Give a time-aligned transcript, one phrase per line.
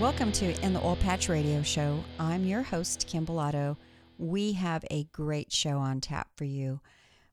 [0.00, 2.02] Welcome to In the Oil Patch Radio Show.
[2.18, 3.76] I'm your host, Kim Bellotto.
[4.18, 6.80] We have a great show on tap for you.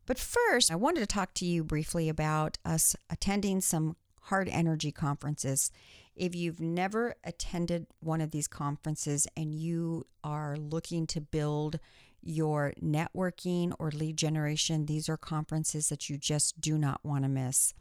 [0.06, 4.92] But first, I wanted to talk to you briefly about us attending some Hart Energy
[4.92, 5.72] conferences.
[6.16, 11.80] If you've never attended one of these conferences and you are looking to build
[12.22, 17.30] your networking or lead generation, these are conferences that you just do not want to
[17.30, 17.74] miss.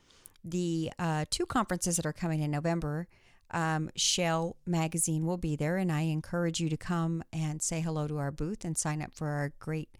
[0.44, 3.08] The uh, two conferences that are coming in November
[3.50, 8.06] um, Shale Magazine will be there, and I encourage you to come and say hello
[8.06, 9.90] to our booth and sign up for our great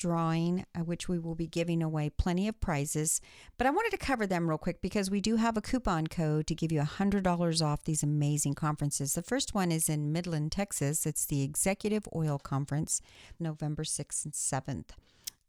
[0.00, 3.20] drawing, uh, which we will be giving away plenty of prizes.
[3.58, 6.46] But I wanted to cover them real quick because we do have a coupon code
[6.48, 9.12] to give you $100 off these amazing conferences.
[9.12, 11.06] The first one is in Midland, Texas.
[11.06, 13.02] It's the Executive Oil Conference,
[13.38, 14.90] November 6th and 7th.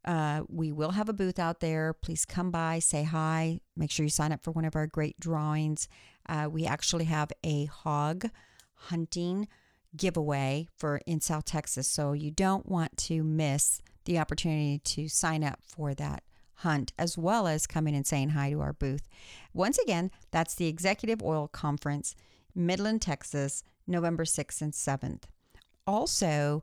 [0.04, 1.92] Uh, we will have a booth out there.
[1.92, 5.18] Please come by, say hi, make sure you sign up for one of our great
[5.20, 5.88] drawings.
[6.28, 8.28] Uh, we actually have a hog
[8.74, 9.46] hunting
[9.96, 15.44] giveaway for in South Texas, so you don't want to miss the opportunity to sign
[15.44, 16.24] up for that
[16.56, 19.08] hunt as well as coming and saying hi to our booth.
[19.52, 22.14] Once again, that's the Executive Oil Conference,
[22.54, 25.24] Midland, Texas, November 6th and 7th.
[25.86, 26.62] Also,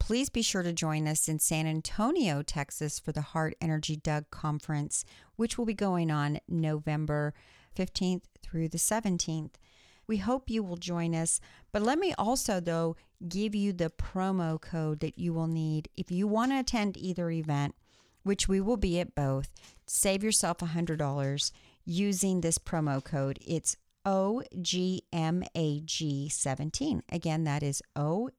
[0.00, 4.28] Please be sure to join us in San Antonio, Texas for the Hart Energy DUG
[4.30, 5.04] Conference,
[5.36, 7.32] which will be going on November
[7.76, 9.52] 15th through the 17th.
[10.08, 11.38] We hope you will join us,
[11.70, 12.96] but let me also, though,
[13.28, 17.30] give you the promo code that you will need if you want to attend either
[17.30, 17.76] event,
[18.24, 19.50] which we will be at both.
[19.86, 21.52] Save yourself $100
[21.84, 23.38] using this promo code.
[23.46, 27.02] It's OGMAG17.
[27.12, 28.30] Again, that is O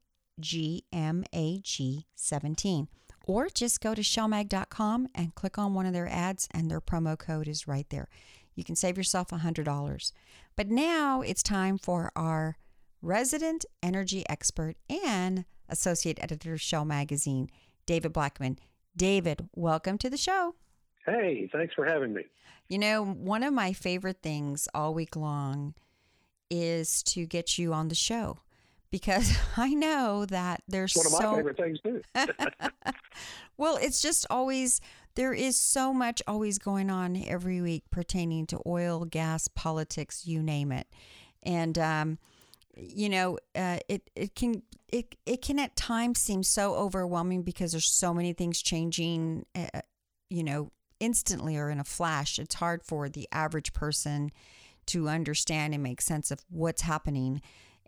[0.41, 2.88] GMAG17.
[3.28, 7.18] Or just go to shalemag.com and click on one of their ads, and their promo
[7.18, 8.09] code is right there.
[8.56, 10.12] You can save yourself $100.
[10.56, 12.57] But now it's time for our
[13.01, 17.50] resident energy expert and associate editor of Shale Magazine,
[17.85, 18.59] David Blackman.
[18.96, 20.56] David, welcome to the show.
[21.06, 22.24] Hey, thanks for having me.
[22.68, 25.74] You know, one of my favorite things all week long
[26.50, 28.40] is to get you on the show
[28.91, 31.31] because I know that there's one of so...
[31.31, 32.02] my favorite things too.
[33.57, 34.81] well, it's just always
[35.16, 40.41] there is so much always going on every week pertaining to oil, gas, politics, you
[40.44, 40.88] name it,
[41.44, 42.18] and um,
[42.75, 47.72] you know, uh, it it can it it can at times seem so overwhelming because
[47.72, 49.81] there's so many things changing, uh,
[50.30, 52.40] you know, instantly or in a flash.
[52.40, 54.31] It's hard for the average person
[54.88, 57.41] to understand and make sense of what's happening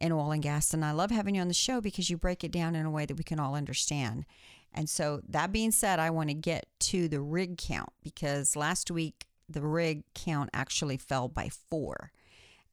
[0.04, 0.74] in oil and gas.
[0.74, 2.92] And I love having you on the show because you break it down in a
[2.92, 4.26] way that we can all understand.
[4.74, 8.92] And so, that being said, I want to get to the rig count because last
[8.92, 12.12] week the rig count actually fell by four.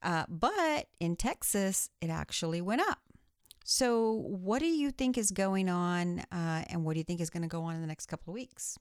[0.02, 2.98] Uh, but in Texas, it actually went up.
[3.64, 7.30] So, what do you think is going on, uh, and what do you think is
[7.30, 8.78] going to go on in the next couple of weeks?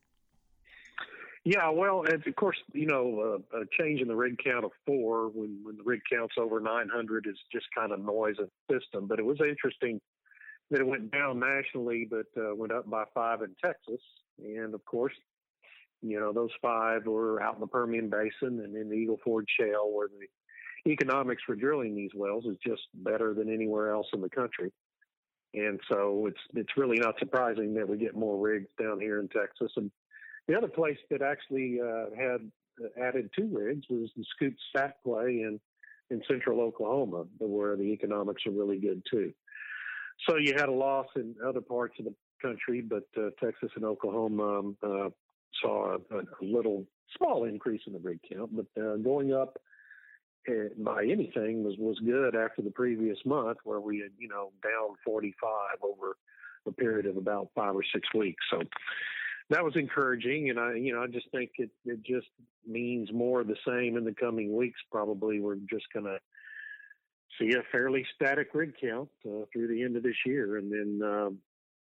[1.46, 4.72] Yeah, well, and of course, you know, uh, a change in the rig count of
[4.86, 8.80] four when, when the rig count's over 900 is just kind of noise in the
[8.80, 9.08] system.
[9.08, 10.02] But it was interesting
[10.70, 14.02] that it went down nationally, but uh, went up by five in Texas.
[14.38, 15.14] And of course,
[16.02, 19.46] you know, those five were out in the Permian Basin and in the Eagle Ford
[19.60, 24.22] Shale, where the economics for drilling these wells is just better than anywhere else in
[24.22, 24.72] the country.
[25.54, 29.28] And so it's it's really not surprising that we get more rigs down here in
[29.30, 29.72] Texas.
[29.78, 29.90] And
[30.50, 32.52] the other place that actually uh, had
[33.02, 35.60] added two rigs was the Scoop Stack play in
[36.10, 39.32] in central Oklahoma, where the economics are really good too.
[40.28, 43.86] So you had a loss in other parts of the country, but uh, Texas and
[43.86, 45.10] Oklahoma um, uh,
[45.62, 46.84] saw a, a, little
[47.16, 49.60] small increase in the rig count, but uh, going up
[50.50, 54.52] uh, by anything was was good after the previous month, where we had you know
[54.64, 55.52] down 45
[55.84, 56.18] over
[56.66, 58.44] a period of about five or six weeks.
[58.50, 58.64] So
[59.50, 62.28] that was encouraging, and I, you know, I just think it it just
[62.68, 64.80] means more of the same in the coming weeks.
[64.92, 66.18] Probably we're just going to
[67.40, 71.08] see a fairly static rig count uh, through the end of this year, and then
[71.08, 71.38] um,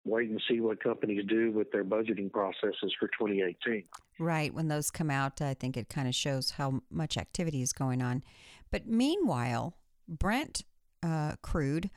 [0.04, 3.84] wait and see what companies do with their budgeting processes for 2018.
[4.18, 4.52] Right.
[4.52, 8.02] When those come out, I think it kind of shows how much activity is going
[8.02, 8.22] on.
[8.70, 9.76] But meanwhile,
[10.08, 10.62] Brent
[11.02, 11.90] uh, crude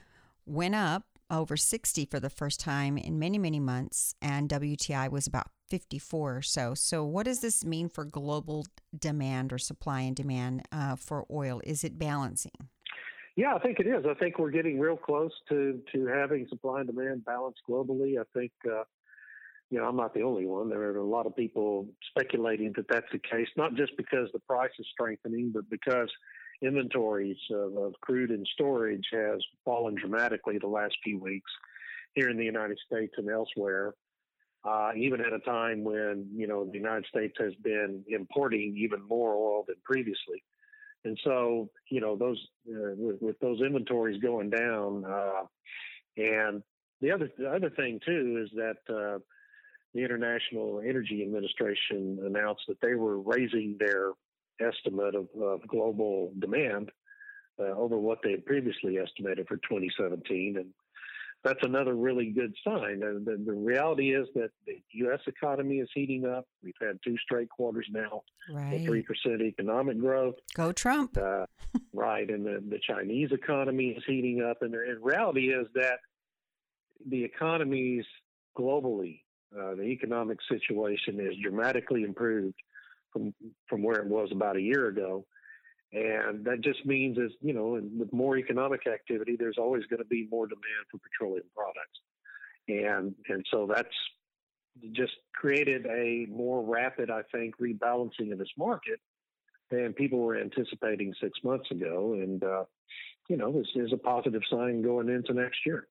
[0.46, 5.28] went up over 60 for the first time in many, many months, and WTI was
[5.28, 6.74] about 54 or so.
[6.74, 8.66] So, what does this mean for global
[8.98, 11.62] demand or supply and demand uh, for oil?
[11.64, 12.70] Is it balancing?
[13.36, 14.06] Yeah, I think it is.
[14.10, 18.20] I think we're getting real close to to having supply and demand balanced globally.
[18.20, 18.84] I think, uh,
[19.70, 20.70] you know, I'm not the only one.
[20.70, 24.40] There are a lot of people speculating that that's the case, not just because the
[24.40, 26.10] price is strengthening, but because
[26.66, 31.52] inventories of, of crude and storage has fallen dramatically the last few weeks
[32.14, 33.94] here in the United States and elsewhere.
[34.64, 39.00] Uh, even at a time when you know the United States has been importing even
[39.08, 40.44] more oil than previously,
[41.04, 45.44] and so you know those uh, with, with, those inventories going down, uh,
[46.18, 46.64] and
[47.00, 49.20] the other the other thing too is that uh,
[49.94, 54.14] the International Energy Administration announced that they were raising their
[54.60, 56.92] estimate of, of global demand
[57.60, 60.58] uh, over what they had previously estimated for 2017.
[60.58, 60.68] And
[61.44, 63.04] that's another really good sign.
[63.04, 65.20] And the, the, reality is that the U.S.
[65.28, 66.48] economy is heating up.
[66.64, 68.84] We've had two straight quarters now, right.
[68.84, 70.36] three percent economic growth.
[70.56, 71.18] Go Trump!
[71.18, 71.46] Uh,
[71.94, 74.58] right, and the, the Chinese economy is heating up.
[74.62, 76.00] And the and reality is that
[77.08, 78.06] the economies
[78.58, 79.22] globally,
[79.56, 82.56] uh, the economic situation is dramatically improved
[83.16, 83.34] from
[83.70, 85.26] from where it was about a year ago.
[85.94, 90.08] And that just means is, you know, with more economic activity, there's always going to
[90.10, 92.00] be more demand for petroleum products.
[92.68, 93.96] And and so that's
[94.92, 99.00] just created a more rapid, I think, rebalancing of this market
[99.72, 102.14] than people were anticipating six months ago.
[102.14, 102.66] And, uh,
[103.30, 105.88] you know, this is a positive sign going into next year.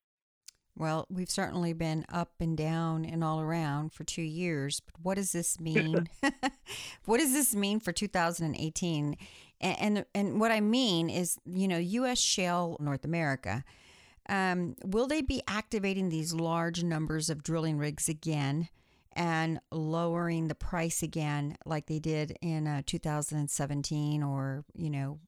[0.76, 4.80] Well, we've certainly been up and down and all around for two years.
[4.80, 6.08] But what does this mean?
[7.04, 9.16] what does this mean for 2018?
[9.60, 12.18] And, and, and what I mean is, you know, U.S.
[12.18, 13.64] shale North America.
[14.28, 18.68] Um, will they be activating these large numbers of drilling rigs again
[19.12, 25.20] and lowering the price again, like they did in uh, 2017, or you know,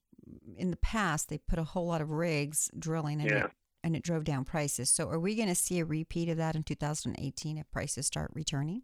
[0.56, 3.44] in the past they put a whole lot of rigs drilling and yeah.
[3.44, 3.50] it
[3.86, 4.90] and it drove down prices.
[4.90, 8.32] So are we going to see a repeat of that in 2018 if prices start
[8.34, 8.82] returning?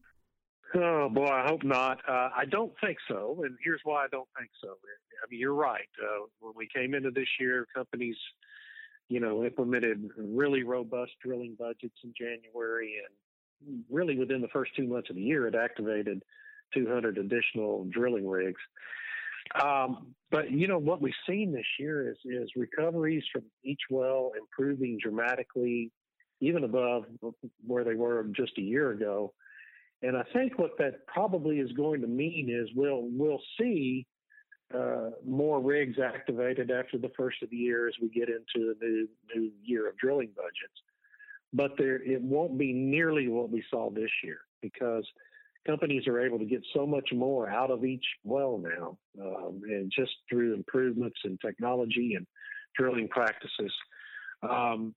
[0.76, 1.98] Oh boy, I hope not.
[2.08, 4.68] Uh, I don't think so, and here's why I don't think so.
[4.70, 5.88] I mean, you're right.
[6.00, 8.16] Uh, when we came into this year, companies,
[9.08, 14.86] you know, implemented really robust drilling budgets in January, and really within the first two
[14.86, 16.22] months of the year, it activated
[16.72, 18.60] 200 additional drilling rigs.
[19.60, 24.32] Um, but you know what we've seen this year is is recoveries from each well
[24.38, 25.90] improving dramatically,
[26.40, 27.04] even above
[27.66, 29.34] where they were just a year ago.
[30.02, 34.06] And I think what that probably is going to mean is we'll we'll see
[34.74, 38.86] uh, more rigs activated after the first of the year as we get into the
[38.86, 40.80] new new year of drilling budgets.
[41.52, 45.06] But there it won't be nearly what we saw this year because
[45.66, 49.92] companies are able to get so much more out of each well now, um, and
[49.96, 52.26] just through improvements in technology and
[52.76, 53.72] drilling practices.
[54.42, 54.94] Um,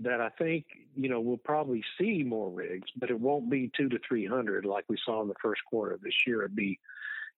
[0.00, 0.64] that I think
[0.96, 4.64] you know we'll probably see more rigs, but it won't be two to three hundred
[4.64, 6.42] like we saw in the first quarter of this year.
[6.42, 6.78] It'd be,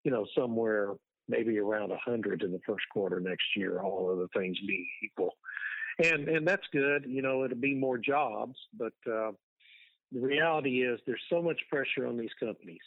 [0.02, 0.94] you know, somewhere
[1.28, 3.80] maybe around a hundred in the first quarter next year.
[3.80, 5.36] All other things being equal,
[6.02, 7.04] and and that's good.
[7.06, 9.32] You know, it'll be more jobs, but uh,
[10.14, 12.80] the reality is there's so much pressure on these companies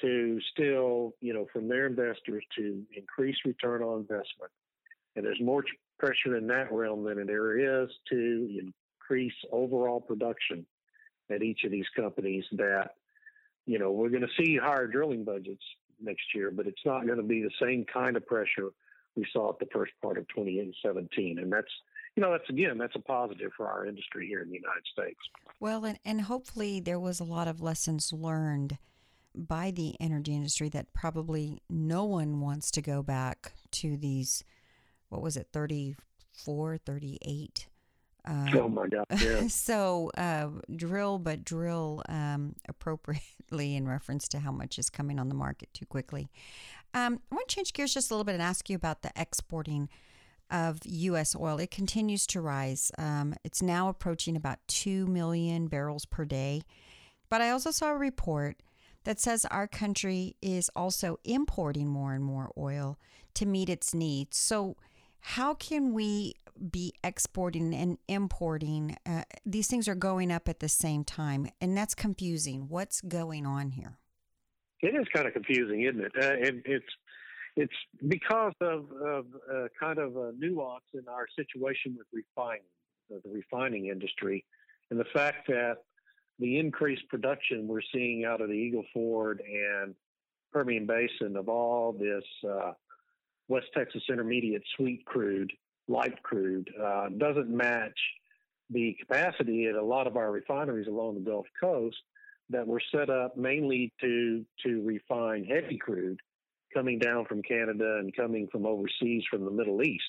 [0.00, 4.50] to still, you know, from their investors to increase return on investment.
[5.14, 5.64] And there's more
[5.98, 8.60] pressure in that realm than there is to
[9.00, 10.66] increase overall production
[11.30, 12.90] at each of these companies that,
[13.66, 15.64] you know, we're going to see higher drilling budgets
[16.00, 18.70] next year, but it's not going to be the same kind of pressure
[19.14, 21.38] we saw at the first part of 2017.
[21.38, 21.72] And that's
[22.16, 25.18] you know, that's again, that's a positive for our industry here in the United States.
[25.60, 28.78] Well, and, and hopefully there was a lot of lessons learned
[29.34, 34.42] by the energy industry that probably no one wants to go back to these,
[35.10, 37.68] what was it, 34, 38?
[38.28, 39.04] Uh, oh my God!
[39.20, 39.46] Yeah.
[39.48, 45.28] so uh, drill, but drill um, appropriately in reference to how much is coming on
[45.28, 46.28] the market too quickly.
[46.92, 49.12] Um, I want to change gears just a little bit and ask you about the
[49.14, 49.88] exporting
[50.50, 51.34] of U.S.
[51.34, 51.58] oil.
[51.58, 52.90] It continues to rise.
[52.98, 56.62] Um, it's now approaching about 2 million barrels per day.
[57.28, 58.56] But I also saw a report
[59.04, 62.98] that says our country is also importing more and more oil
[63.34, 64.36] to meet its needs.
[64.36, 64.76] So,
[65.20, 66.34] how can we
[66.70, 68.96] be exporting and importing?
[69.04, 72.66] Uh, these things are going up at the same time, and that's confusing.
[72.68, 73.98] What's going on here?
[74.82, 76.12] It is kind of confusing, isn't it?
[76.16, 76.86] Uh, it it's
[77.56, 77.72] it's
[78.06, 82.62] because of, of uh, kind of a nuance in our situation with refining.
[83.08, 84.44] the refining industry,
[84.90, 85.78] and the fact that
[86.38, 89.94] the increased production we're seeing out of the Eagle Ford and
[90.52, 92.72] Permian Basin of all this uh,
[93.48, 95.52] West Texas Intermediate sweet crude,
[95.88, 97.98] light crude, uh, doesn't match
[98.70, 101.96] the capacity at a lot of our refineries along the Gulf Coast
[102.50, 106.20] that were set up mainly to to refine heavy crude
[106.76, 110.04] coming down from Canada and coming from overseas from the Middle East.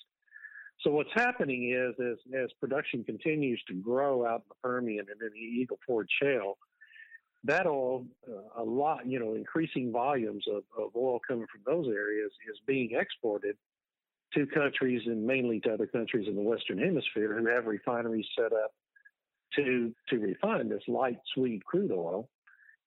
[0.82, 5.22] So what's happening is as as production continues to grow out in the Permian and
[5.22, 6.58] in the Eagle Ford Shale,
[7.46, 11.88] that oil, uh, a lot, you know, increasing volumes of, of oil coming from those
[11.88, 13.56] areas is being exported
[14.34, 18.52] to countries and mainly to other countries in the Western Hemisphere who have refineries set
[18.54, 18.72] up
[19.56, 22.30] to to refine this light sweet crude oil.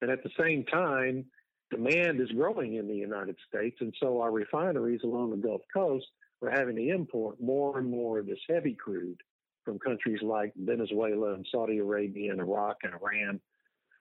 [0.03, 1.27] And at the same time,
[1.71, 6.07] demand is growing in the United States, and so our refineries along the Gulf Coast
[6.43, 9.21] are having to import more and more of this heavy crude
[9.65, 13.41] from countries like Venezuela and Saudi Arabia and Iraq and Iran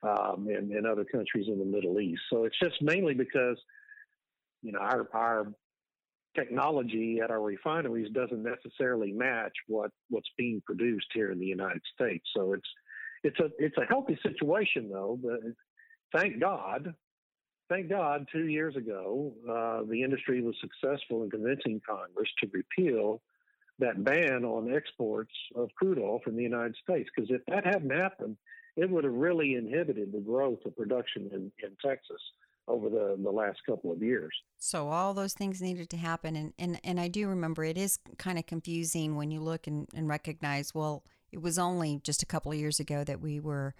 [0.03, 2.21] um, and, and other countries in the Middle East.
[2.31, 3.57] So it's just mainly because
[4.61, 5.47] you know our our
[6.35, 11.81] technology at our refineries doesn't necessarily match what what's being produced here in the United
[11.93, 12.25] States.
[12.35, 12.67] So it's
[13.23, 15.19] it's a it's a healthy situation though.
[15.21, 15.39] But
[16.15, 16.93] thank God,
[17.69, 23.21] thank God, two years ago, uh, the industry was successful in convincing Congress to repeal
[23.79, 27.09] that ban on exports of crude oil from the United States.
[27.15, 28.35] Because if that hadn't happened,
[28.75, 32.21] it would have really inhibited the growth of production in, in Texas
[32.67, 34.31] over the, the last couple of years.
[34.57, 36.35] So all those things needed to happen.
[36.35, 39.88] And, and, and I do remember it is kind of confusing when you look and,
[39.95, 43.73] and recognize, well, it was only just a couple of years ago that we were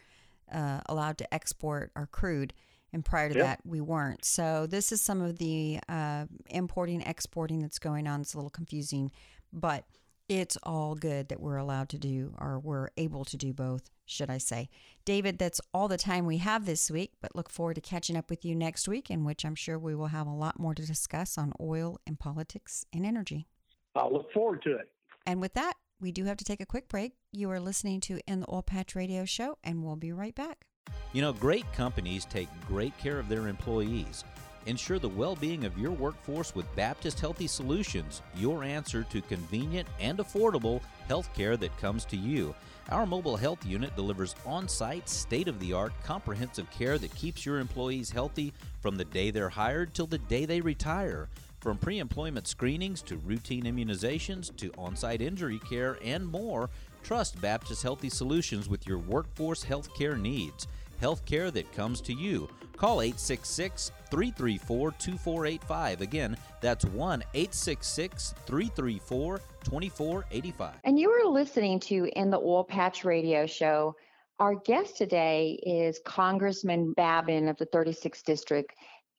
[0.52, 2.54] uh, allowed to export our crude.
[2.92, 4.26] And prior to that, we weren't.
[4.26, 8.22] So this is some of the uh, importing, exporting that's going on.
[8.22, 9.12] It's a little confusing,
[9.54, 9.86] but
[10.28, 14.30] it's all good that we're allowed to do or we're able to do both, should
[14.30, 14.70] I say.
[15.04, 18.30] David, that's all the time we have this week, but look forward to catching up
[18.30, 20.86] with you next week, in which I'm sure we will have a lot more to
[20.86, 23.48] discuss on oil and politics and energy.
[23.96, 24.92] I'll look forward to it.
[25.26, 27.14] And with that, we do have to take a quick break.
[27.32, 30.66] You are listening to In the Oil Patch Radio Show, and we'll be right back.
[31.12, 34.24] You know, great companies take great care of their employees.
[34.68, 39.88] Ensure the well being of your workforce with Baptist Healthy Solutions, your answer to convenient
[40.00, 42.54] and affordable health care that comes to you.
[42.92, 47.46] Our mobile health unit delivers on site, state of the art, comprehensive care that keeps
[47.46, 51.30] your employees healthy from the day they're hired till the day they retire.
[51.60, 56.72] From pre employment screenings to routine immunizations to on site injury care and more,
[57.04, 60.68] trust Baptist Healthy Solutions with your workforce health care needs.
[61.00, 62.50] Health care that comes to you.
[62.76, 66.02] Call 866 334 2485.
[66.02, 70.76] Again, that's 1 866 334 2485.
[70.84, 73.96] And you are listening to In the Oil Patch Radio Show.
[74.40, 78.74] Our guest today is Congressman Babin of the 36th District.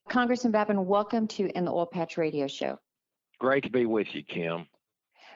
[0.08, 2.78] Congressman Babin, welcome to In the Oil Patch Radio Show.
[3.38, 4.66] Great to be with you, Kim.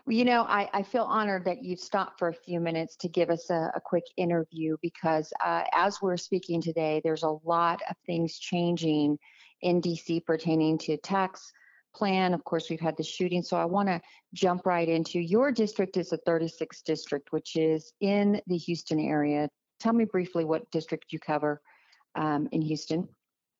[0.07, 3.09] Well, you know, I, I feel honored that you stopped for a few minutes to
[3.09, 7.81] give us a, a quick interview because uh, as we're speaking today, there's a lot
[7.89, 9.19] of things changing
[9.63, 11.53] in DC pertaining to tax
[11.95, 12.35] plan.
[12.35, 13.43] Of course, we've had the shooting.
[13.43, 14.01] So I want to
[14.33, 19.49] jump right into your district is the 36th district, which is in the Houston area.
[19.81, 21.61] Tell me briefly what district you cover
[22.15, 23.09] um, in Houston.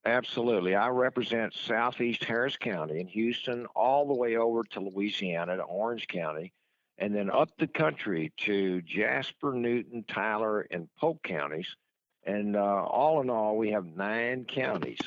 [0.07, 0.75] Absolutely.
[0.75, 6.07] I represent Southeast Harris County in Houston, all the way over to Louisiana to Orange
[6.09, 6.53] County,
[6.99, 11.75] and then up the country to Jasper, Newton, Tyler, and Polk counties.
[12.27, 15.01] And uh, all in all, we have nine counties.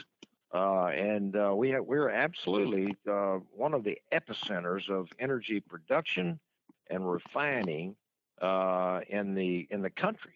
[0.53, 6.39] Uh, and uh, we have, we're absolutely uh, one of the epicenters of energy production
[6.89, 7.95] and refining
[8.41, 10.33] uh, in the in the country.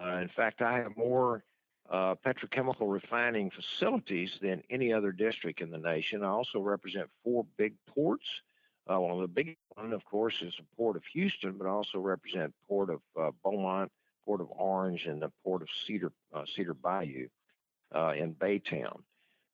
[0.00, 1.42] Uh, in fact, I have more
[1.90, 6.22] uh, petrochemical refining facilities than any other district in the nation.
[6.22, 8.24] I also represent four big ports.
[8.90, 11.70] Uh, one of the big one, of course, is the Port of Houston, but I
[11.70, 13.90] also represent Port of uh, Beaumont,
[14.24, 17.28] Port of Orange, and the Port of Cedar uh, Cedar Bayou
[17.94, 19.00] uh, in Baytown.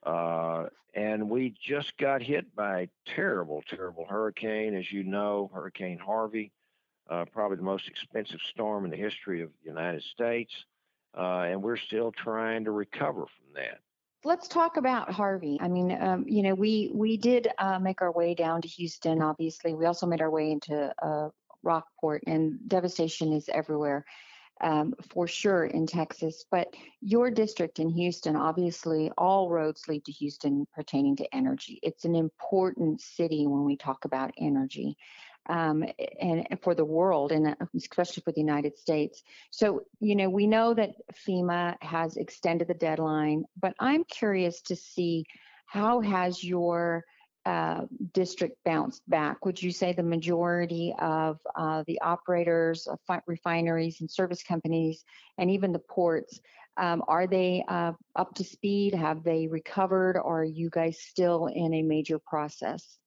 [0.06, 5.98] Uh, and we just got hit by a terrible, terrible hurricane, as you know, Hurricane
[5.98, 6.52] Harvey,
[7.32, 10.52] probably the most expensive storm in the history of the United States
[11.16, 13.80] uh, and we're still trying to recover from that.
[14.24, 15.58] Let's talk about Harvey.
[15.60, 19.22] I mean, um, you know, we we did uh, make our way down to Houston.
[19.22, 21.28] Obviously, we also made our way into uh,
[21.62, 24.04] Rockport, and devastation is everywhere.
[24.62, 26.72] Um, for sure in Texas, but
[27.02, 31.78] your district in Houston, obviously, all roads lead to Houston pertaining to energy.
[31.82, 34.96] It's an important city when we talk about energy.
[35.48, 35.84] um,
[36.20, 39.22] and for the world, and especially for the United States.
[39.50, 40.90] So, you know, we know that
[41.26, 45.24] FEMA has extended the deadline, but I'm curious to see
[45.66, 47.04] how has your
[47.46, 49.46] uh, district bounced back?
[49.46, 55.04] Would you say the majority of uh, the operators of refineries and service companies,
[55.38, 56.40] and even the ports,
[56.76, 58.94] um, are they uh, up to speed?
[58.94, 60.18] Have they recovered?
[60.18, 62.98] Or are you guys still in a major process?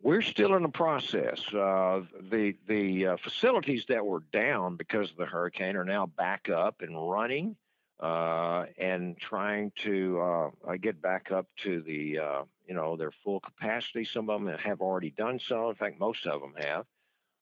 [0.00, 1.40] We're still in the process.
[1.52, 6.48] Uh, the the uh, facilities that were down because of the hurricane are now back
[6.48, 7.56] up and running,
[8.00, 13.40] uh, and trying to uh, get back up to the uh, you know their full
[13.40, 14.04] capacity.
[14.04, 15.70] Some of them have already done so.
[15.70, 16.86] In fact, most of them have.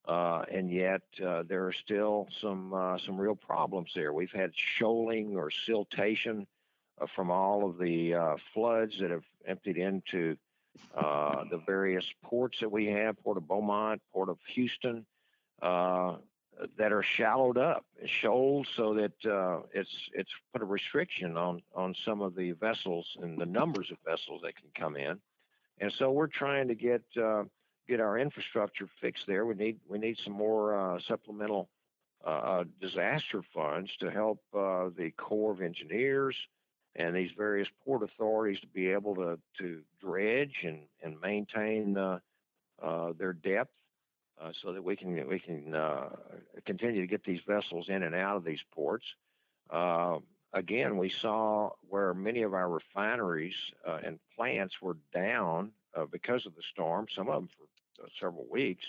[0.06, 4.12] Uh, and yet there are still some some real problems there.
[4.12, 6.46] We've had shoaling or siltation
[7.14, 10.36] from all of the floods that have emptied into
[10.94, 15.04] uh, the various ports that we have, Port of Beaumont, Port of Houston,
[15.62, 16.16] uh,
[16.78, 21.94] that are shallowed up, shoals, so that uh, it's it's put a restriction on on
[22.04, 25.18] some of the vessels and the numbers of vessels that can come in,
[25.80, 27.44] and so we're trying to get uh,
[27.88, 29.46] get our infrastructure fixed there.
[29.46, 31.68] We need we need some more uh, supplemental
[32.24, 36.36] uh, disaster funds to help the Corps of Engineers
[36.98, 42.18] and these various port authorities to be able to, to dredge and, and maintain uh,
[42.82, 43.70] uh, their depth
[44.40, 46.08] uh, so that we can we can uh,
[46.64, 49.06] continue to get these vessels in and out of these ports.
[49.70, 50.18] Uh,
[50.52, 55.72] again, we saw where many of our refineries uh, and plants were down
[56.10, 57.06] because of the storm.
[57.14, 58.84] Some of them for several weeks.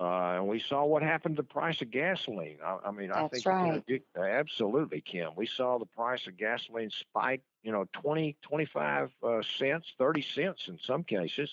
[0.00, 2.58] Uh, and we saw what happened to the price of gasoline.
[2.64, 3.82] I, I mean, That's I think right.
[3.88, 5.30] You know, absolutely, Kim.
[5.34, 10.62] We saw the price of gasoline spike, you know, 20, 25 uh, cents, 30 cents
[10.68, 11.50] in some cases,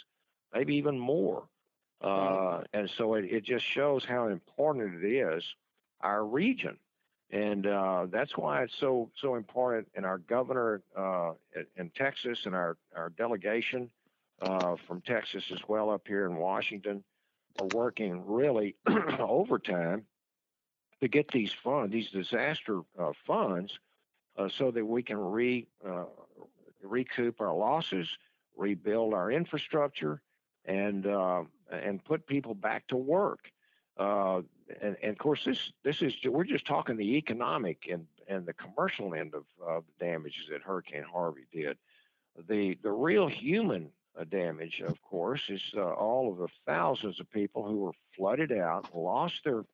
[0.53, 1.47] maybe even more.
[2.01, 5.43] Uh, and so it, it just shows how important it is,
[6.01, 6.77] our region.
[7.31, 9.87] And uh, that's why it's so so important.
[9.95, 11.31] And our governor uh,
[11.75, 13.89] in Texas and our, our delegation
[14.41, 17.03] uh, from Texas as well up here in Washington
[17.59, 18.75] are working really
[19.19, 20.05] overtime
[21.01, 23.79] to get these funds, these disaster uh, funds,
[24.37, 25.65] uh, so that we can re
[26.83, 28.07] recoup our losses,
[28.55, 30.21] rebuild our infrastructure,
[30.65, 31.07] and
[31.71, 33.51] and put people back to work.
[33.97, 34.41] Uh,
[34.81, 38.53] and, and, of course, this this is we're just talking the economic and and the
[38.53, 41.77] commercial end of, of the damages that Hurricane Harvey did.
[42.47, 43.91] The the real human
[44.23, 48.95] damage, of course, is uh, all of the thousands of people who were flooded out,
[48.95, 49.65] lost their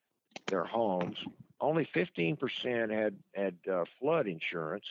[0.47, 1.17] their homes.
[1.59, 4.85] Only 15% had had uh, flood insurance,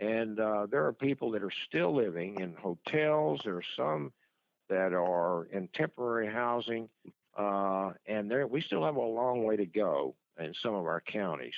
[0.00, 3.42] and uh, there are people that are still living in hotels.
[3.44, 4.12] There are some
[4.72, 6.88] that are in temporary housing,
[7.38, 11.02] uh, and there we still have a long way to go in some of our
[11.02, 11.54] counties.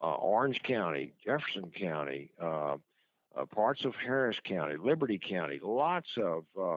[0.00, 2.76] Uh, Orange County, Jefferson County, uh,
[3.36, 6.76] uh, parts of Harris County, Liberty County, lots of uh,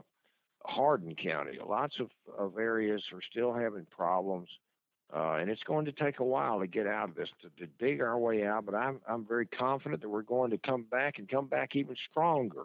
[0.63, 4.49] Hardin County, lots of, of areas are still having problems.
[5.15, 7.71] Uh, and it's going to take a while to get out of this, to, to,
[7.77, 8.65] dig our way out.
[8.65, 11.95] But I'm, I'm very confident that we're going to come back and come back even
[12.09, 12.63] stronger.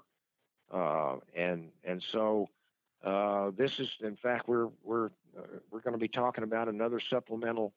[0.73, 2.49] And and so
[3.05, 7.01] uh, this is, in fact, we're we're uh, we're going to be talking about another
[7.01, 7.73] supplemental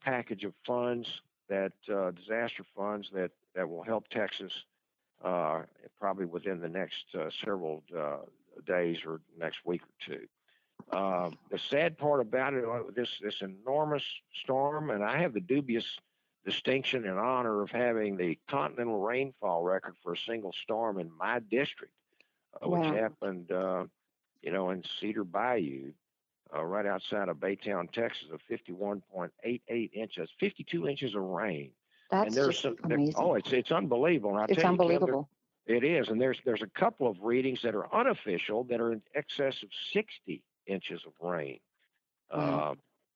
[0.00, 1.08] package of funds
[1.48, 1.72] that
[2.16, 4.52] disaster funds that that will help Texas
[5.24, 5.62] uh,
[5.98, 8.18] probably within the next uh, several uh,
[8.66, 10.26] days or next week or two.
[11.50, 14.02] The sad part about it, uh, this this enormous
[14.42, 15.86] storm, and I have the dubious
[16.44, 21.38] distinction and honor of having the continental rainfall record for a single storm in my
[21.38, 21.94] district,
[22.62, 23.84] uh, which happened, uh,
[24.42, 25.92] you know, in Cedar Bayou,
[26.52, 31.70] right outside of Baytown, Texas, of 51.88 inches, 52 inches of rain.
[32.10, 33.14] That's and there's some, amazing.
[33.16, 34.44] oh, it's it's unbelievable.
[34.48, 35.28] it's unbelievable.
[35.66, 39.02] It is, and there's there's a couple of readings that are unofficial that are in
[39.14, 41.58] excess of 60 inches of rain.
[42.30, 42.74] Uh,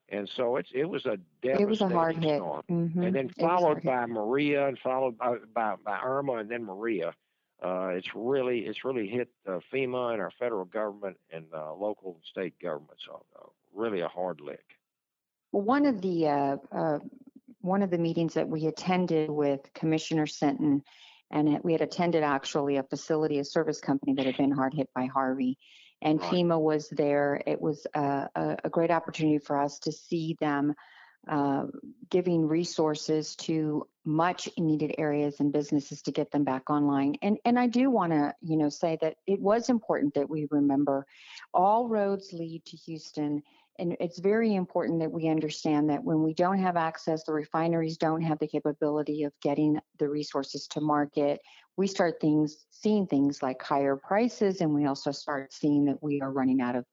[0.09, 2.37] and so it's it was a devastating it was a hard hit.
[2.37, 3.03] storm, mm-hmm.
[3.03, 4.09] and then followed by hit.
[4.09, 7.13] Maria, and followed by, by, by Irma, and then Maria.
[7.63, 12.15] Uh, it's really it's really hit uh, FEMA and our federal government and uh, local
[12.15, 13.03] and state governments.
[13.07, 14.65] So, uh, really a hard lick.
[15.51, 16.99] Well, one of the uh, uh,
[17.61, 20.83] one of the meetings that we attended with Commissioner Sitton,
[21.33, 24.89] and we had attended actually a facility, a service company that had been hard hit
[24.95, 25.59] by Harvey,
[26.01, 26.33] and right.
[26.33, 27.43] FEMA was there.
[27.45, 28.29] It was a,
[28.65, 30.75] a, great opportunity for us to see them
[31.29, 31.67] uh,
[32.11, 37.17] giving resources to much needed areas and businesses to get them back online.
[37.23, 40.49] And and I do want to you know say that it was important that we
[40.51, 41.07] remember
[41.53, 43.43] all roads lead to Houston
[43.79, 47.97] and it's very important that we understand that when we don't have access, the refineries
[47.97, 51.41] don't have the capability of getting the resources to market.
[51.77, 56.21] We start things seeing things like higher prices, and we also start seeing that we
[56.21, 56.85] are running out of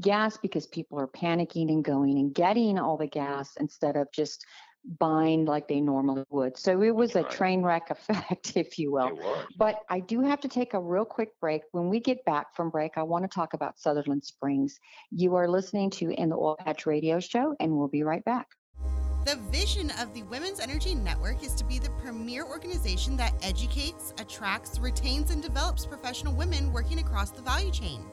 [0.00, 4.44] gas because people are panicking and going and getting all the gas instead of just
[4.98, 6.56] bind like they normally would.
[6.56, 7.36] So it was That's a right.
[7.36, 9.08] train wreck effect, if you will.
[9.08, 9.46] It was.
[9.56, 11.62] But I do have to take a real quick break.
[11.72, 14.78] When we get back from break, I want to talk about Sutherland Springs.
[15.10, 18.48] You are listening to In the Oil Patch Radio Show, and we'll be right back.
[19.24, 24.12] The vision of the Women's Energy Network is to be the premier organization that educates,
[24.18, 28.04] attracts, retains, and develops professional women working across the value chain.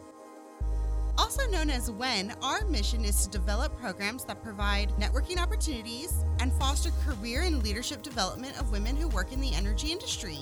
[1.17, 6.53] Also known as WEN, our mission is to develop programs that provide networking opportunities and
[6.53, 10.39] foster career and leadership development of women who work in the energy industry.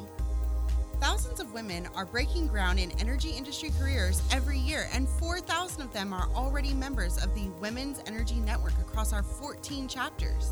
[1.00, 5.94] Thousands of women are breaking ground in energy industry careers every year, and 4,000 of
[5.94, 10.52] them are already members of the Women's Energy Network across our 14 chapters.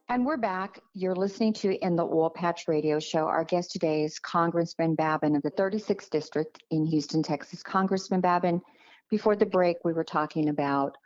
[0.08, 0.80] And we're back.
[0.94, 3.28] You're listening to In the Oil Patch Radio Show.
[3.28, 7.62] Our guest today is Congressman Babin of the 36th District in Houston, Texas.
[7.62, 8.60] Congressman Babin,
[9.10, 10.98] before the break, we were talking about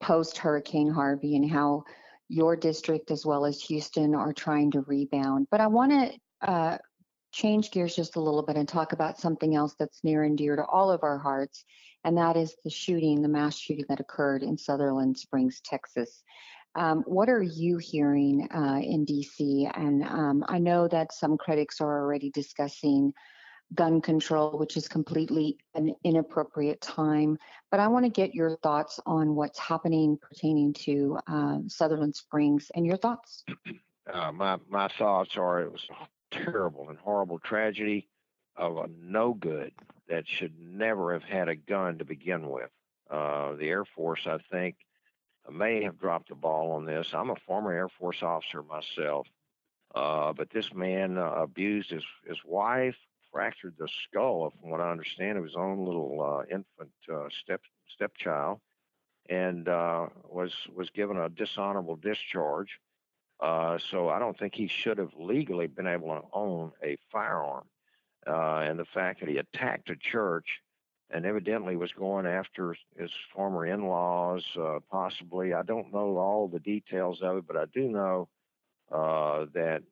[0.00, 1.84] post Hurricane Harvey and how
[2.30, 5.46] your district as well as Houston are trying to rebound.
[5.50, 6.10] But I want to
[6.50, 6.78] uh,
[7.36, 10.56] change gears just a little bit and talk about something else that's near and dear
[10.56, 11.64] to all of our hearts,
[12.02, 16.22] and that is the shooting, the mass shooting that occurred in Sutherland Springs, Texas.
[16.74, 19.70] Um, what are you hearing uh, in DC?
[19.74, 23.12] And um, I know that some critics are already discussing
[23.74, 27.36] gun control, which is completely an inappropriate time.
[27.70, 32.70] But I want to get your thoughts on what's happening pertaining to uh, Sutherland Springs
[32.74, 33.44] and your thoughts.
[34.10, 35.84] Uh, my my thoughts are it was
[36.30, 38.08] terrible and horrible tragedy
[38.56, 39.72] of a no good
[40.08, 42.70] that should never have had a gun to begin with.
[43.10, 44.76] Uh, the Air Force, I think,
[45.50, 47.08] may have dropped the ball on this.
[47.12, 49.26] I'm a former Air Force officer myself,
[49.94, 52.96] uh, but this man uh, abused his his wife,
[53.32, 57.60] fractured the skull, from what I understand, of his own little uh, infant uh, step
[57.88, 58.60] stepchild,
[59.28, 62.80] and uh, was was given a dishonorable discharge.
[63.40, 67.64] Uh, so I don't think he should have legally been able to own a firearm.
[68.26, 70.60] Uh, and the fact that he attacked a church
[71.10, 75.54] and evidently was going after his former in-laws, uh, possibly.
[75.54, 78.28] I don't know all the details of it, but I do know
[78.90, 79.82] uh, that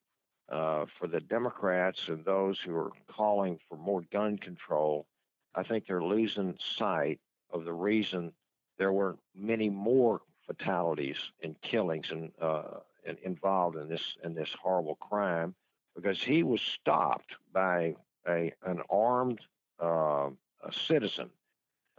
[0.49, 5.07] uh, for the Democrats and those who are calling for more gun control,
[5.55, 7.21] I think they're losing sight
[7.53, 8.33] of the reason
[8.79, 12.79] there were many more fatalities and killings and, uh,
[13.23, 15.55] involved in this in this horrible crime
[15.95, 17.95] because he was stopped by
[18.27, 19.41] a an armed
[19.83, 20.29] uh,
[20.63, 21.31] a citizen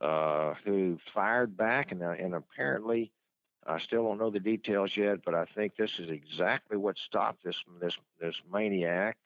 [0.02, 3.12] uh, who fired back and uh, and apparently
[3.66, 7.44] I still don't know the details yet, but I think this is exactly what stopped
[7.44, 9.18] this this this maniac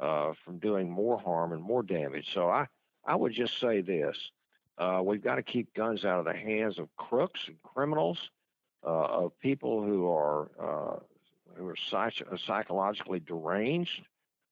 [0.00, 2.32] uh, from doing more harm and more damage.
[2.32, 2.66] So I
[3.04, 4.16] I would just say this:
[4.78, 8.30] uh, we've got to keep guns out of the hands of crooks and criminals,
[8.84, 11.02] uh, of people who are
[11.56, 14.02] who are psych- psychologically deranged.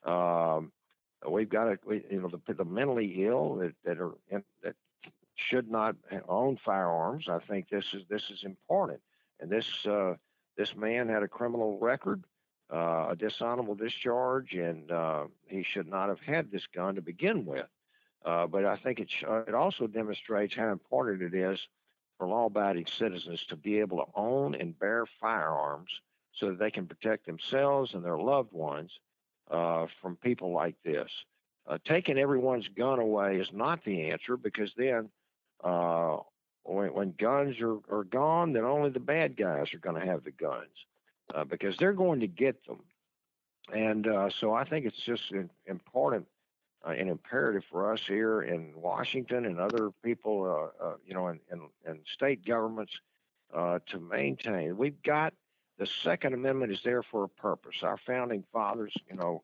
[0.05, 0.73] Um,
[1.29, 4.75] we've got to, we, you know, the, the mentally ill that, that are in, that
[5.35, 5.97] should not
[6.29, 7.29] own firearms.
[7.29, 9.01] I think this is this is important.
[9.41, 10.15] And this uh,
[10.57, 12.25] this man had a criminal record,
[12.73, 17.45] uh, a dishonorable discharge, and uh, he should not have had this gun to begin
[17.45, 17.67] with.
[18.25, 21.59] Uh, but I think it sh- uh, it also demonstrates how important it is
[22.19, 25.91] for law-abiding citizens to be able to own and bear firearms
[26.39, 28.91] so that they can protect themselves and their loved ones
[29.51, 31.11] uh, from people like this.
[31.67, 35.09] Uh, taking everyone's gun away is not the answer because then
[35.63, 36.17] uh,
[36.65, 40.25] when, when guns are, are gone, then only the bad guys are going to have
[40.25, 40.71] the guns
[41.35, 42.81] uh, because they're going to get them.
[43.73, 45.23] And uh, so I think it's just
[45.67, 46.27] important
[46.85, 50.73] uh, and imperative for us here in Washington and other people,
[51.07, 52.93] you know, in, in, in state governments
[53.53, 54.77] to maintain.
[54.77, 55.33] We've got
[55.79, 57.77] the Second Amendment is there for a purpose.
[57.83, 59.43] Our founding fathers, you know,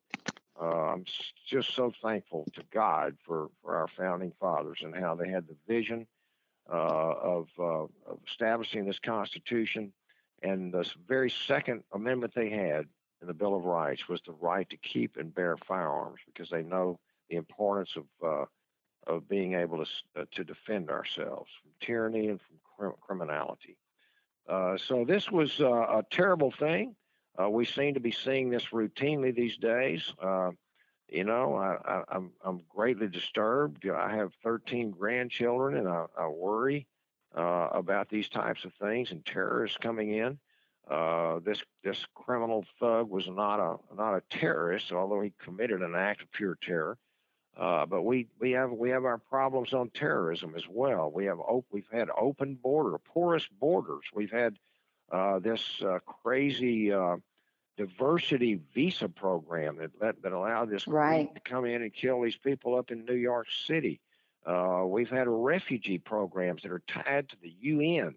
[0.61, 1.05] uh, I'm
[1.47, 5.55] just so thankful to God for, for our founding fathers and how they had the
[5.67, 6.05] vision
[6.71, 9.93] uh, of, uh, of establishing this Constitution.
[10.43, 12.85] And the very second amendment they had
[13.21, 16.61] in the Bill of Rights was the right to keep and bear firearms because they
[16.61, 18.45] know the importance of uh,
[19.07, 22.39] of being able to uh, to defend ourselves from tyranny and
[22.77, 23.77] from criminality.
[24.49, 26.95] Uh, so this was uh, a terrible thing.
[27.39, 30.01] Uh, we seem to be seeing this routinely these days.
[30.21, 30.51] Uh,
[31.07, 33.87] you know, I, am I'm, I'm greatly disturbed.
[33.87, 36.87] I have 13 grandchildren, and I, I worry
[37.37, 40.39] uh, about these types of things and terrorists coming in.
[41.45, 46.23] This this criminal thug was not a not a terrorist, although he committed an act
[46.23, 46.97] of pure terror.
[47.57, 51.11] Uh, but we, we have we have our problems on terrorism as well.
[51.11, 54.05] We have op- we've had open border, porous borders.
[54.13, 54.57] We've had
[55.11, 57.17] uh, this uh, crazy uh,
[57.77, 61.33] diversity visa program that let, that allowed this right.
[61.33, 63.99] to come in and kill these people up in New York City.
[64.45, 68.15] Uh, we've had refugee programs that are tied to the UN.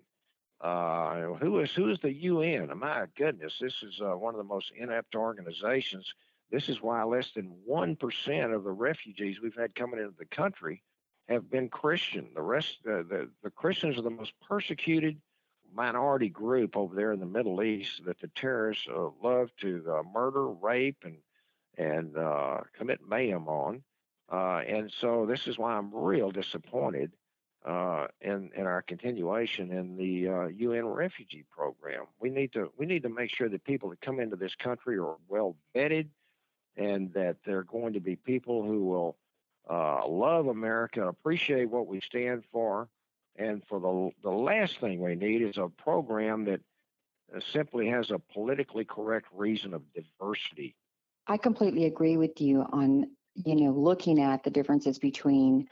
[0.61, 2.71] Uh, who is who is the UN?
[2.79, 6.15] My goodness, this is one of the most inept organizations
[6.53, 10.83] this is why less than 1% of the refugees we've had coming into the country
[11.29, 12.29] have been Christian.
[12.35, 15.19] The rest, uh, the, the Christians are the most persecuted
[15.75, 20.03] minority group over there in the Middle East that the terrorists uh, love to uh,
[20.15, 21.17] murder, rape, and
[21.79, 23.83] and uh, commit mayhem on.
[24.31, 27.13] Uh, and so this is why I'm real disappointed
[27.65, 32.05] uh, in in our continuation in the UN refugee program.
[32.21, 34.99] We need to we need to make sure that people that come into this country
[34.99, 36.09] are well vetted
[36.77, 39.17] and that there are going to be people who will
[39.71, 42.89] uh, love America, appreciate what we stand for,
[43.37, 46.61] and for the the last thing we need is a program that
[47.35, 50.75] uh, simply has a politically correct reason of diversity.
[51.27, 55.69] I completely agree with you on you know looking at the differences between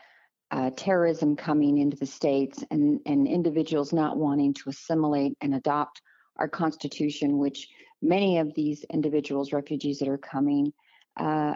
[0.52, 6.00] uh, terrorism coming into the states and and individuals not wanting to assimilate and adopt
[6.36, 7.68] our constitution, which
[8.00, 10.72] many of these individuals, refugees that are coming,
[11.16, 11.54] uh,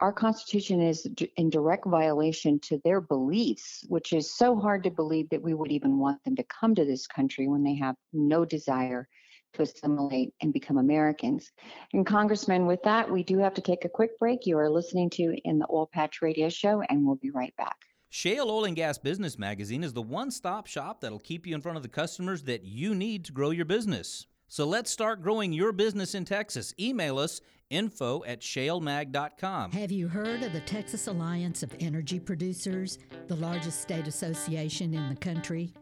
[0.00, 5.28] our constitution is in direct violation to their beliefs, which is so hard to believe
[5.30, 8.44] that we would even want them to come to this country when they have no
[8.44, 9.08] desire
[9.54, 11.50] to assimilate and become Americans.
[11.92, 14.46] And Congressman, with that, we do have to take a quick break.
[14.46, 17.76] You are listening to In the Oil Patch Radio Show, and we'll be right back.
[18.10, 21.60] Shale Oil and Gas Business Magazine is the one stop shop that'll keep you in
[21.60, 24.26] front of the customers that you need to grow your business.
[24.48, 26.74] So let's start growing your business in Texas.
[26.78, 29.72] Email us info at shalemag.com.
[29.72, 35.08] Have you heard of the Texas Alliance of Energy Producers, the largest state association in
[35.08, 35.72] the country?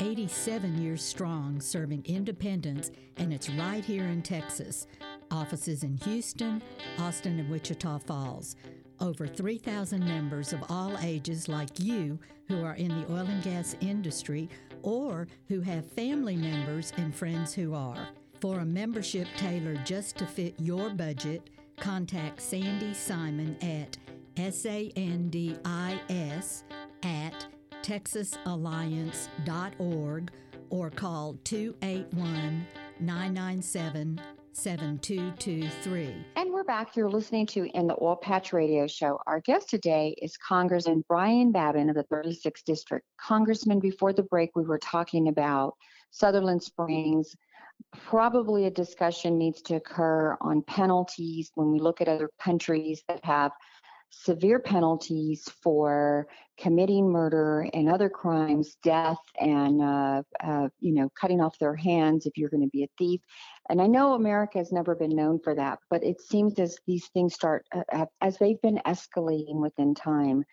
[0.00, 4.86] 87 years strong, serving independents, and it's right here in Texas.
[5.30, 6.62] Offices in Houston,
[6.98, 8.56] Austin, and Wichita Falls.
[9.00, 13.76] Over 3,000 members of all ages, like you, who are in the oil and gas
[13.80, 14.48] industry
[14.84, 18.08] or who have family members and friends who are.
[18.40, 23.98] For a membership tailored just to fit your budget, contact Sandy Simon at
[24.36, 25.42] sandis
[27.02, 27.46] at
[27.82, 30.30] texasalliance.org
[30.70, 32.66] or call 281
[33.00, 34.20] 997
[34.54, 36.14] 7223.
[36.36, 36.94] And we're back.
[36.94, 39.18] You're listening to In the Oil Patch Radio Show.
[39.26, 43.04] Our guest today is Congressman Brian Babin of the 36th District.
[43.20, 45.74] Congressman, before the break, we were talking about
[46.12, 47.34] Sutherland Springs,
[48.06, 53.24] probably a discussion needs to occur on penalties when we look at other countries that
[53.24, 53.50] have
[54.10, 61.40] severe penalties for committing murder and other crimes, death, and uh, uh, you know, cutting
[61.40, 63.20] off their hands if you're going to be a thief.
[63.68, 67.08] And I know America has never been known for that, but it seems as these
[67.08, 70.44] things start, uh, as they've been escalating within time,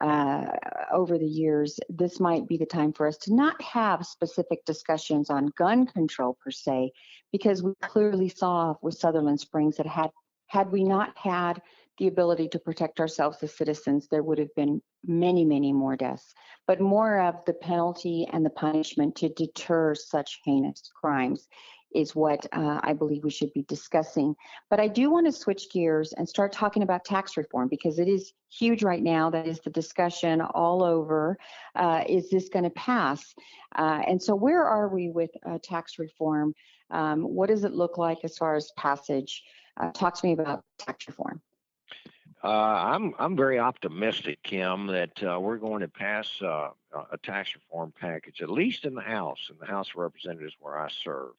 [0.00, 0.46] uh,
[0.92, 5.28] over the years, this might be the time for us to not have specific discussions
[5.28, 6.92] on gun control per se,
[7.32, 10.10] because we clearly saw with Sutherland Springs that had
[10.46, 11.60] had we not had
[11.98, 16.34] the ability to protect ourselves as citizens, there would have been many, many more deaths,
[16.66, 21.48] but more of the penalty and the punishment to deter such heinous crimes
[21.94, 24.34] is what uh, I believe we should be discussing.
[24.68, 28.08] But I do want to switch gears and start talking about tax reform because it
[28.08, 29.30] is huge right now.
[29.30, 31.38] That is the discussion all over.
[31.74, 33.34] Uh, is this going to pass?
[33.74, 36.54] Uh, and so, where are we with uh, tax reform?
[36.90, 39.42] Um, what does it look like as far as passage?
[39.78, 41.40] Uh, talk to me about tax reform.
[42.42, 48.42] Uh, I'm I'm very optimistic, Kim, that we're going to pass a tax reform package,
[48.42, 51.32] at least in the House, in the House of Representatives where I serve.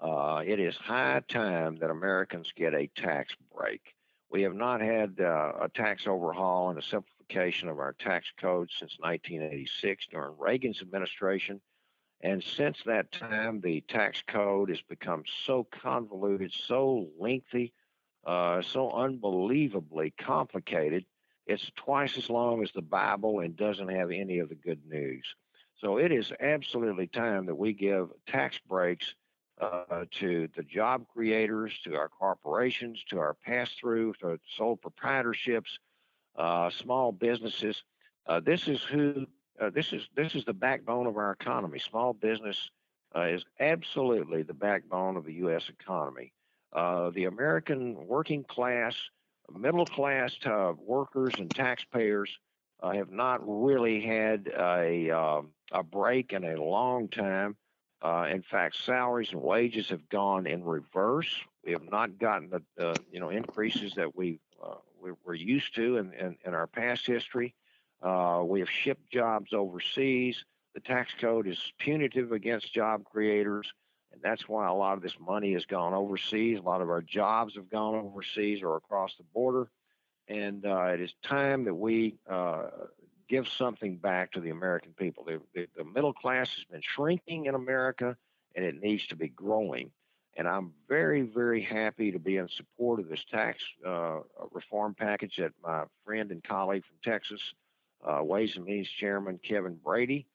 [0.00, 3.94] Uh, it is high time that Americans get a tax break.
[4.30, 8.70] We have not had uh, a tax overhaul and a simplification of our tax code
[8.70, 11.60] since 1986 during Reagan's administration.
[12.20, 17.72] And since that time, the tax code has become so convoluted, so lengthy,
[18.28, 21.06] uh, so unbelievably complicated.
[21.46, 25.24] It's twice as long as the Bible and doesn't have any of the good news.
[25.80, 29.14] So it is absolutely time that we give tax breaks
[29.58, 35.78] uh, to the job creators, to our corporations, to our pass through, to sole proprietorships,
[36.36, 37.82] uh, small businesses.
[38.26, 39.26] Uh, this is who.
[39.58, 41.78] Uh, this is this is the backbone of our economy.
[41.78, 42.70] Small business
[43.16, 45.68] uh, is absolutely the backbone of the U.S.
[45.68, 46.32] economy.
[46.72, 48.94] Uh, the American working class,
[49.54, 50.36] middle class
[50.78, 52.30] workers and taxpayers
[52.82, 57.56] have not really had a um, a break in a long time.
[58.00, 61.28] Uh, in fact, salaries and wages have gone in reverse.
[61.64, 65.74] We have not gotten the uh, you know increases that we, uh, we were used
[65.74, 67.54] to in, in, in our past history.
[68.00, 70.44] Uh, we have shipped jobs overseas.
[70.74, 73.72] The tax code is punitive against job creators,
[74.18, 76.58] and that's why a lot of this money has gone overseas.
[76.58, 79.70] A lot of our jobs have gone overseas or across the border.
[80.26, 82.64] And uh, it is time that we uh,
[83.28, 85.24] give something back to the American people.
[85.24, 88.16] The, the, the, middle class has been shrinking in America
[88.56, 89.92] and it needs to be growing.
[90.36, 94.18] And I'm very, very happy to be in support of this tax uh,
[94.50, 97.40] reform package that my friend and colleague from Texas,
[98.04, 100.26] uh, Ways and Means Chairman Kevin Brady,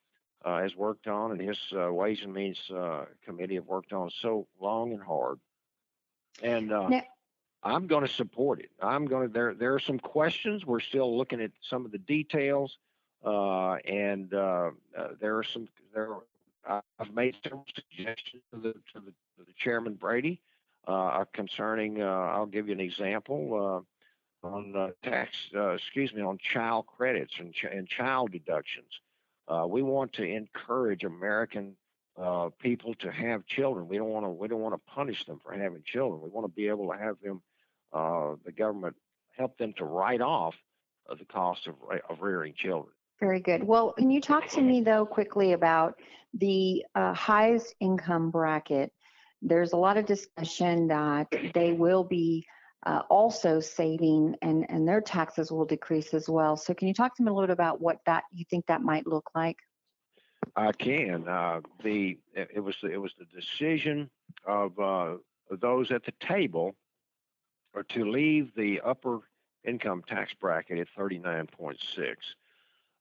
[0.43, 4.09] uh, has worked on, and his uh, Ways and Means uh, Committee have worked on
[4.21, 5.39] so long and hard.
[6.41, 7.03] And uh, now,
[7.63, 8.71] I'm going to support it.
[8.81, 9.33] I'm going to.
[9.33, 10.65] There, there are some questions.
[10.65, 12.77] We're still looking at some of the details,
[13.23, 15.67] uh, and uh, uh, there are some.
[15.93, 16.09] There,
[16.65, 20.41] I've made several suggestions to the to the, to the chairman Brady
[20.87, 22.01] uh, concerning.
[22.01, 23.85] Uh, I'll give you an example
[24.43, 25.31] uh, on tax.
[25.53, 28.99] excuse me, on child credits and ch- and child deductions.
[29.67, 31.75] We want to encourage American
[32.59, 33.87] people to have children.
[33.87, 34.29] We don't want to.
[34.29, 36.21] We don't want to punish them for having children.
[36.21, 37.41] We want to be able to have them
[37.93, 38.95] uh, the government
[39.37, 40.55] help them to write off
[41.09, 41.75] uh, the cost of,
[42.09, 42.93] of rearing children.
[43.19, 43.63] Very good.
[43.63, 45.95] Well, can you talk to me though quickly about
[46.33, 48.91] the uh, highest income bracket?
[49.41, 52.45] There's a lot of discussion that they will be
[52.85, 56.57] uh, also saving and, and their taxes will decrease as well.
[56.57, 58.81] So can you talk to me a little bit about what that you think that
[58.81, 59.57] might look like?
[60.55, 61.27] I can.
[61.27, 64.09] Uh, the it was it was the decision
[64.45, 65.15] of uh,
[65.49, 66.75] those at the table
[67.73, 69.19] or to leave the upper
[69.63, 72.15] income tax bracket at 39.6.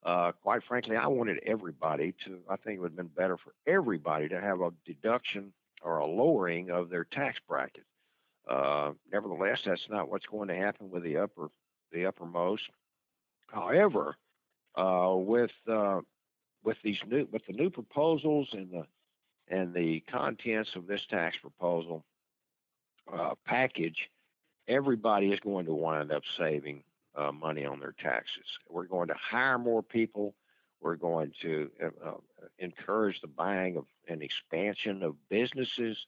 [0.05, 3.53] Uh, quite frankly, I wanted everybody to, I think it would have been better for
[3.67, 7.85] everybody to have a deduction or a lowering of their tax bracket.
[8.49, 11.49] Uh, nevertheless, that's not what's going to happen with the upper,
[11.93, 12.65] the uppermost.
[13.49, 14.17] However,
[14.75, 16.01] uh, with uh,
[16.65, 18.87] with these new with the new proposals and the
[19.49, 22.05] and the contents of this tax proposal
[23.13, 24.09] uh, package,
[24.67, 26.83] everybody is going to wind up saving
[27.15, 28.47] uh, money on their taxes.
[28.69, 30.35] We're going to hire more people.
[30.81, 31.71] We're going to
[32.59, 36.07] encourage the buying of an expansion of businesses.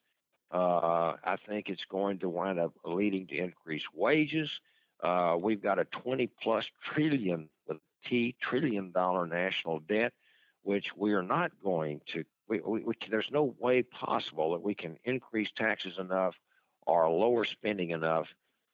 [0.55, 4.49] Uh, I think it's going to wind up leading to increased wages.
[5.03, 6.65] Uh, we've got a 20 plus
[6.95, 10.13] trillion with T trillion dollar national debt,
[10.63, 12.25] which we are not going to.
[12.47, 16.35] We, we, we, there's no way possible that we can increase taxes enough
[16.87, 18.27] or lower spending enough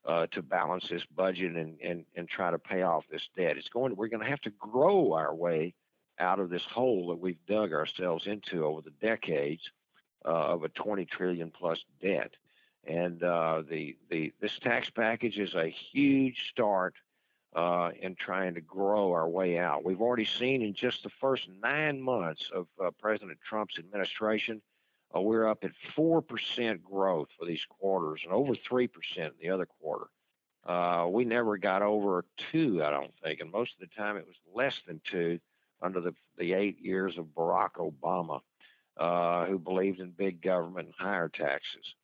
[0.06, 3.56] uh, to balance this budget and, and, and try to pay off this debt.
[3.56, 3.96] It's going.
[3.96, 5.72] We're going to have to grow our way
[6.18, 9.62] out of this hole that we've dug ourselves into over the decades
[10.24, 12.32] uh, of a 20 trillion plus debt.
[12.86, 16.94] And uh, the the this tax package is a huge start
[17.54, 19.84] uh, in trying to grow our way out.
[19.84, 24.62] We've already seen in just the first nine months of uh, President Trump's administration
[25.14, 29.66] uh, we're up at 4% growth for these quarters and over 3% in the other
[29.66, 30.06] quarter.
[30.64, 33.40] Uh, we never got over two, I don't think.
[33.40, 35.40] And most of the time it was less than two
[35.82, 38.40] under the, the eight years of Barack Obama,
[38.96, 41.94] uh, who believed in big government and higher taxes.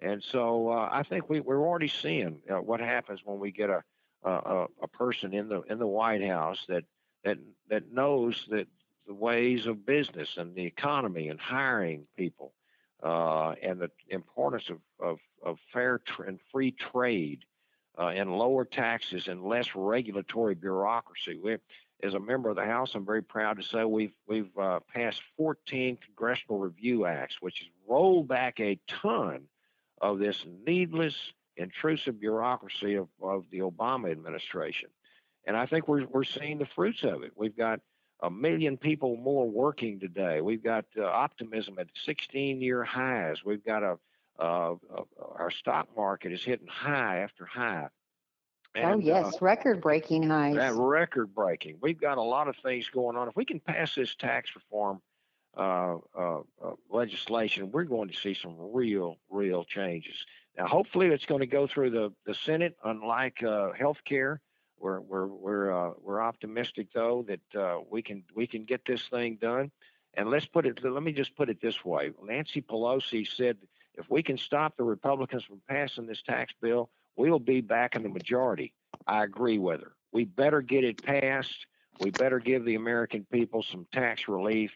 [0.00, 3.70] And so uh, I think we, we're already seeing uh, what happens when we get
[3.70, 3.82] a,
[4.24, 6.84] a, a person in the in the White House that
[7.24, 7.38] that
[7.70, 8.68] that knows that
[9.06, 12.52] the ways of business and the economy and hiring people
[13.02, 17.44] uh, and the importance of, of, of fair tr- and free trade
[17.98, 21.38] uh, and lower taxes and less regulatory bureaucracy.
[21.42, 21.58] We,
[22.02, 25.20] as a member of the House, I'm very proud to say we've we've uh, passed
[25.36, 29.42] 14 congressional review acts, which has rolled back a ton
[30.00, 31.16] of this needless,
[31.56, 34.90] intrusive bureaucracy of, of the Obama administration.
[35.46, 37.32] And I think we're we're seeing the fruits of it.
[37.34, 37.80] We've got
[38.20, 40.40] a million people more working today.
[40.40, 43.44] We've got uh, optimism at 16 year highs.
[43.44, 43.98] We've got a,
[44.38, 44.74] uh,
[45.34, 47.88] our stock market is hitting high after high.
[48.84, 50.56] Oh yes, uh, record-breaking highs.
[50.56, 51.78] That record-breaking.
[51.80, 53.28] We've got a lot of things going on.
[53.28, 55.00] If we can pass this tax reform
[55.56, 60.24] uh, uh, uh, legislation, we're going to see some real, real changes.
[60.56, 62.76] Now, hopefully, it's going to go through the, the Senate.
[62.84, 64.40] Unlike uh, health care,
[64.78, 69.02] we're we're we're uh, we're optimistic though that uh, we can we can get this
[69.08, 69.70] thing done.
[70.14, 70.82] And let's put it.
[70.82, 73.58] Let me just put it this way: Nancy Pelosi said,
[73.94, 78.02] if we can stop the Republicans from passing this tax bill, we'll be back in
[78.02, 78.72] the majority.
[79.06, 79.92] I agree with her.
[80.12, 81.66] We better get it passed.
[82.00, 84.72] We better give the American people some tax relief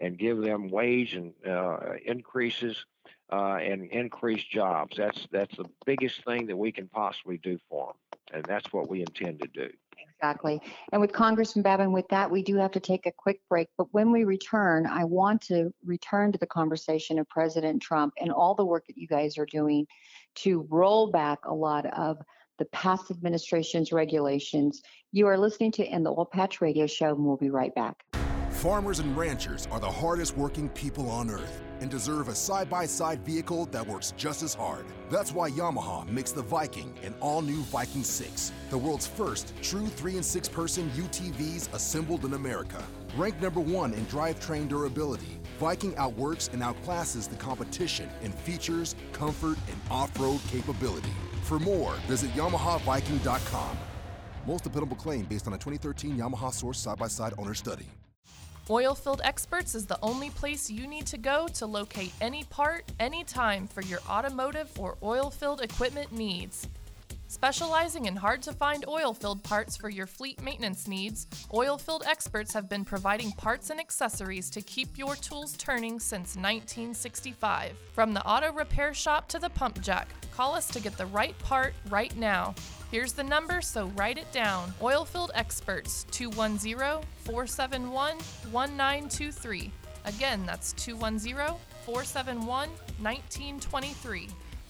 [0.00, 2.84] and give them wage and uh, increases
[3.32, 4.96] uh, and increase jobs.
[4.96, 8.88] That's that's the biggest thing that we can possibly do for them, and that's what
[8.88, 9.70] we intend to do.
[10.18, 10.60] Exactly.
[10.92, 13.68] And with Congressman Babin, with that, we do have to take a quick break.
[13.76, 18.32] But when we return, I want to return to the conversation of President Trump and
[18.32, 19.86] all the work that you guys are doing
[20.36, 22.18] to roll back a lot of
[22.58, 24.80] the past administration's regulations.
[25.12, 28.02] You are listening to In the Oil Patch Radio Show, and we'll be right back.
[28.56, 32.86] Farmers and ranchers are the hardest working people on earth and deserve a side by
[32.86, 34.86] side vehicle that works just as hard.
[35.10, 39.86] That's why Yamaha makes the Viking an all new Viking 6, the world's first true
[39.86, 42.82] 3 and 6 person UTVs assembled in America.
[43.14, 49.58] Ranked number one in drivetrain durability, Viking outworks and outclasses the competition in features, comfort,
[49.70, 51.12] and off road capability.
[51.42, 53.76] For more, visit YamahaViking.com.
[54.46, 57.86] Most dependable claim based on a 2013 Yamaha Source side by side owner study.
[58.68, 63.68] Oilfield Experts is the only place you need to go to locate any part, anytime
[63.68, 66.66] for your automotive or oilfield equipment needs.
[67.28, 72.68] Specializing in hard to find oilfield parts for your fleet maintenance needs, Oilfield Experts have
[72.68, 77.76] been providing parts and accessories to keep your tools turning since 1965.
[77.92, 81.36] From the auto repair shop to the pump jack, call us to get the right
[81.40, 82.54] part right now.
[82.92, 84.72] Here's the number, so write it down.
[84.80, 87.90] Oilfield Experts 210 471
[88.52, 89.72] 1923.
[90.04, 92.68] Again, that's 210 471
[93.00, 94.28] 1923.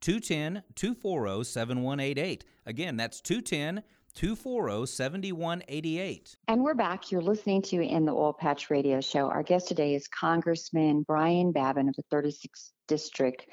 [0.00, 2.44] 210 240 7188.
[2.66, 3.82] Again, that's 210
[4.14, 6.36] 240 7188.
[6.48, 7.10] And we're back.
[7.10, 9.28] You're listening to In the Oil Patch Radio Show.
[9.28, 13.46] Our guest today is Congressman Brian Babin of the 36th District.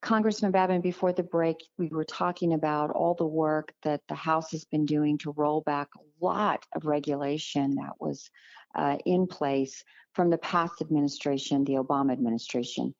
[0.00, 4.50] Congressman Babin, before the break, we were talking about all the work that the House
[4.52, 8.30] has been doing to roll back a lot of regulation that was
[8.74, 9.82] uh, in place
[10.14, 12.94] from the past administration, the Obama administration.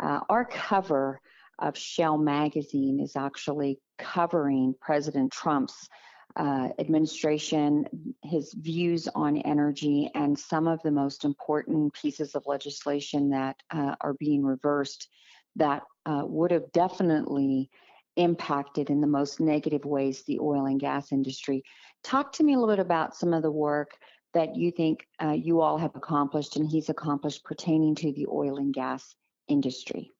[0.00, 1.20] Uh, our cover
[1.60, 5.88] of Shale Magazine is actually covering President Trump's
[6.36, 7.86] uh, administration,
[8.22, 13.94] his views on energy, and some of the most important pieces of legislation that uh,
[14.00, 15.08] are being reversed
[15.56, 17.68] that uh, would have definitely
[18.16, 21.62] impacted in the most negative ways the oil and gas industry.
[22.04, 23.96] Talk to me a little bit about some of the work
[24.34, 28.58] that you think uh, you all have accomplished and he's accomplished pertaining to the oil
[28.58, 29.14] and gas
[29.48, 30.12] industry.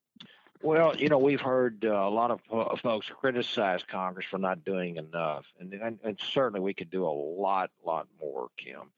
[0.63, 4.65] Well, you know, we've heard uh, a lot of uh, folks criticize Congress for not
[4.65, 8.91] doing enough, and, and, and certainly we could do a lot, lot more, Kim.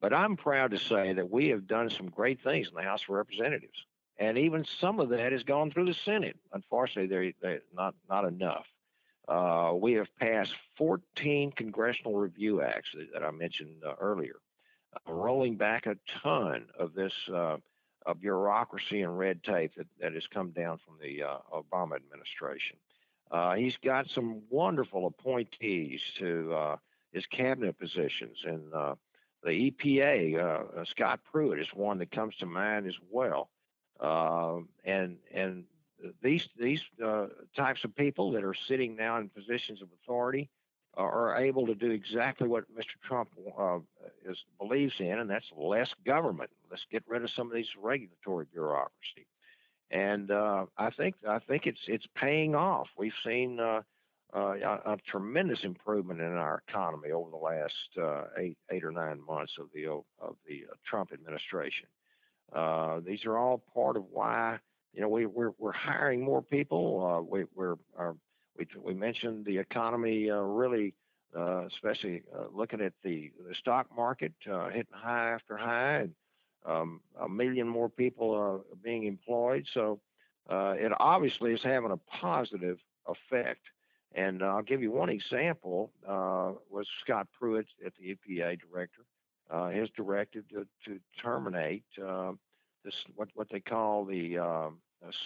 [0.00, 3.02] But I'm proud to say that we have done some great things in the House
[3.04, 3.86] of Representatives
[4.18, 6.36] and even some of that has gone through the Senate.
[6.52, 8.66] Unfortunately, they're, they're not not enough.
[9.26, 14.36] Uh, we have passed 14 congressional review acts that, I mentioned uh, earlier,
[14.94, 17.14] uh, rolling back a ton of this
[18.06, 22.76] uh, bureaucracy and red tape that, that has come down from the uh, Obama administration.
[23.30, 26.76] Uh, he's got some wonderful appointees to
[27.12, 28.72] his cabinet positions, and
[29.42, 33.48] the EPA, Scott Pruitt, is one that comes to mind as well.
[34.00, 35.64] Uh, and and
[36.22, 37.26] these these uh,
[37.56, 40.48] types of people that are sitting now in positions of authority
[40.96, 42.96] are able to do exactly what Mr.
[43.06, 43.78] Trump uh,
[44.28, 46.50] is, believes in, and that's less government.
[46.70, 49.26] Let's get rid of some of these regulatory bureaucracy.
[49.90, 52.88] And uh, I think I think it's it's paying off.
[52.98, 53.82] We've seen uh,
[54.34, 59.20] uh, a, a, tremendous improvement in our economy over the last eight eight or nine
[59.24, 61.86] months of the of the Trump administration.
[62.52, 64.58] Uh, these are all part of why
[64.92, 67.06] you know we, we're we're hiring more people.
[67.06, 68.16] Uh, we, we're our,
[68.56, 70.94] we we mentioned the economy uh, really
[71.36, 76.14] uh, especially uh, looking at the, the stock market uh, hitting high after high, and
[76.64, 79.66] um, a million more people are being employed.
[79.74, 80.00] So
[80.48, 82.78] uh, it obviously is having a positive
[83.08, 83.62] effect.
[84.14, 89.02] And I'll give you one example uh, was Scott Pruitt at the EPA director.
[89.50, 91.82] Uh, his directive to, to terminate
[92.84, 94.38] this what, what they call the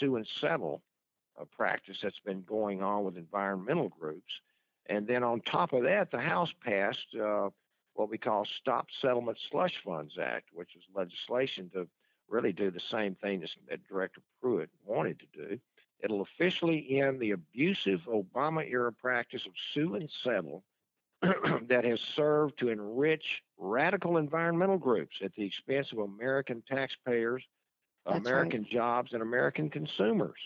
[0.00, 0.80] sue and settle
[1.46, 4.32] practice that's been going on with environmental groups.
[4.86, 7.50] And then on top of that, the House passed uh,
[7.94, 11.86] what we call Stop Settlement Slush Funds Act, which is legislation to
[12.28, 15.58] really do the same thing that Director Pruitt wanted to do.
[16.00, 20.62] It'll officially end the abusive Obama era practice of sue and settle
[21.22, 27.42] that has served to enrich radical environmental groups at the expense of American taxpayers,
[28.06, 28.70] That's American right.
[28.70, 30.38] jobs, and American consumers.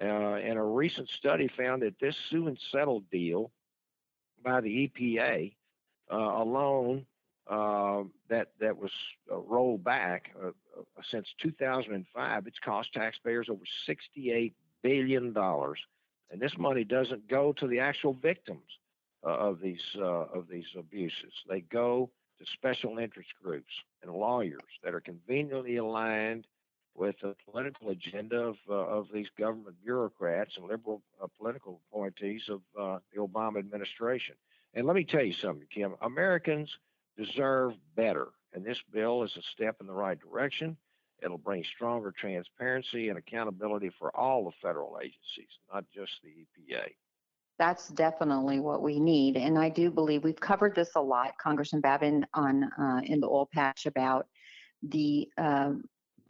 [0.00, 3.50] Uh, and a recent study found that this sue and settle deal
[4.42, 5.54] by the EPA
[6.10, 7.06] uh, alone
[7.50, 8.90] uh, that that was
[9.30, 12.46] uh, rolled back uh, uh, since 2005.
[12.46, 15.78] It's cost taxpayers over 68 billion dollars,
[16.30, 18.78] and this money doesn't go to the actual victims
[19.24, 21.32] of these of these abuses.
[21.48, 23.72] They go to special interest groups
[24.02, 26.46] and lawyers that are conveniently aligned
[26.94, 32.42] with the political agenda of, uh, of these government bureaucrats and liberal uh, political appointees
[32.48, 34.34] of uh, the Obama administration.
[34.74, 35.94] And let me tell you something, Kim.
[36.02, 36.70] Americans
[37.16, 40.76] deserve better, and this bill is a step in the right direction.
[41.22, 46.88] It'll bring stronger transparency and accountability for all the federal agencies, not just the EPA.
[47.58, 51.80] That's definitely what we need, and I do believe we've covered this a lot, Congressman
[51.80, 54.26] Babin, on uh, in the oil patch about
[54.82, 55.72] the uh,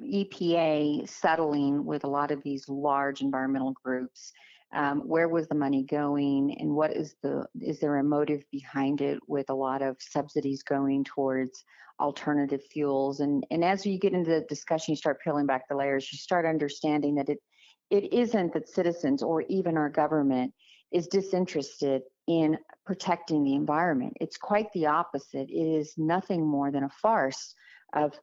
[0.03, 4.33] EPA settling with a lot of these large environmental groups.
[4.75, 9.03] Um, where was the money going, and what is the is there a motive behind
[9.03, 11.63] it with a lot of subsidies going towards
[12.01, 13.21] alternative fuels?
[13.21, 16.11] And and as you get into the discussion, you start peeling back the layers.
[16.11, 17.39] You start understanding that it
[17.91, 20.55] it isn't that citizens or even our government
[20.91, 24.15] is disinterested in protecting the environment.
[24.21, 25.49] It's quite the opposite.
[25.51, 27.55] It is nothing more than a farce
[27.95, 28.19] of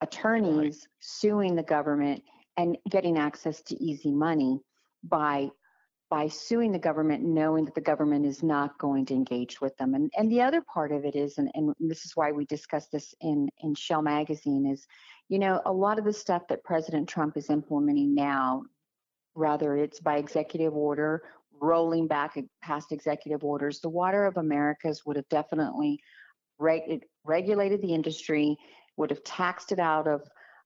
[0.00, 0.86] attorneys right.
[1.00, 2.22] suing the government
[2.56, 4.60] and getting access to easy money
[5.04, 5.50] by
[6.10, 9.94] by suing the government knowing that the government is not going to engage with them
[9.94, 12.90] and and the other part of it is and, and this is why we discussed
[12.92, 14.86] this in in shale magazine is
[15.28, 18.62] you know a lot of the stuff that president trump is implementing now
[19.34, 21.22] rather it's by executive order
[21.62, 26.00] rolling back past executive orders the water of americas would have definitely
[26.58, 28.56] reg- regulated the industry
[29.00, 30.22] would have taxed it out of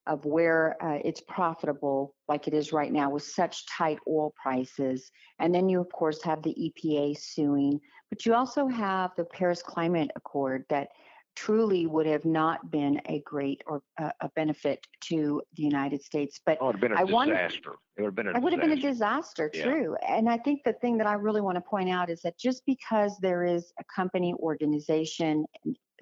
[0.06, 5.10] of where uh, it's profitable, like it is right now, with such tight oil prices.
[5.38, 7.80] And then you, of course, have the EPA suing,
[8.10, 10.88] but you also have the Paris Climate Accord that
[11.36, 16.38] truly would have not been a great or uh, a benefit to the United States.
[16.44, 17.70] But oh, it would have been a I disaster.
[17.70, 19.64] Want, it would have been a it would have been a disaster, yeah.
[19.64, 19.96] true.
[20.06, 22.62] And I think the thing that I really want to point out is that just
[22.66, 25.46] because there is a company organization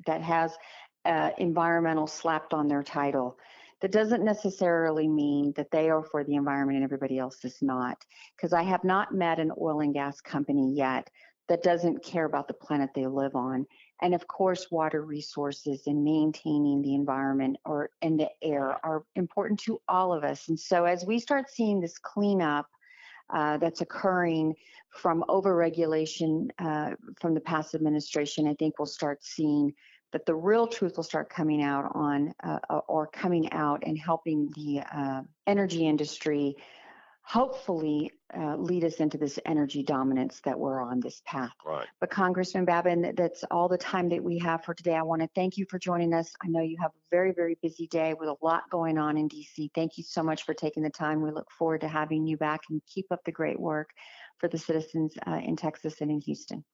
[0.07, 0.57] that has
[1.05, 3.39] uh, environmental slapped on their title.
[3.81, 8.05] That doesn't necessarily mean that they are for the environment and everybody else is not.
[8.37, 11.11] Because I have not met an oil and gas company yet
[11.49, 13.67] that doesn't care about the planet they live on.
[14.01, 19.61] And of course, water resources and maintaining the environment or and the air are important
[19.61, 20.49] to all of us.
[20.49, 22.67] And so as we start seeing this cleanup
[23.31, 24.55] uh, that's occurring
[24.91, 26.91] from overregulation uh,
[27.21, 29.73] from the past administration, I think we'll start seeing
[30.13, 33.99] that the real truth will start coming out on uh, uh, or coming out and
[33.99, 36.57] helping the uh, energy industry
[37.25, 41.53] hopefully uh, lead us into this energy dominance that we're on this path.
[41.65, 41.87] Right.
[42.01, 44.95] But Congressman Babin, that's all the time that we have for today.
[44.95, 46.35] I want to thank you for joining us.
[46.43, 49.29] I know you have a very, very busy day with a lot going on in
[49.29, 49.71] DC.
[49.75, 51.23] Thank you so much for taking the time.
[51.23, 53.91] We look forward to having you back and keep up the great work
[54.39, 56.65] for the citizens uh, in Texas and in Houston.